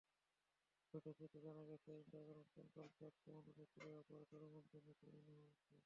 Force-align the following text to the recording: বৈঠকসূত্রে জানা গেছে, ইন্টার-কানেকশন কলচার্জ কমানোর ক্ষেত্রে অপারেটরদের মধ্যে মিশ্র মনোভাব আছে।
বৈঠকসূত্রে 0.93 1.39
জানা 1.45 1.63
গেছে, 1.65 1.89
ইন্টার-কানেকশন 1.95 2.65
কলচার্জ 2.75 3.15
কমানোর 3.23 3.53
ক্ষেত্রে 3.57 3.87
অপারেটরদের 3.99 4.51
মধ্যে 4.55 4.77
মিশ্র 4.85 5.05
মনোভাব 5.07 5.39
আছে। 5.49 5.69